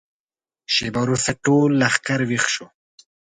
[0.73, 2.65] شېبه وروسته ټول لښکر ويښ شو.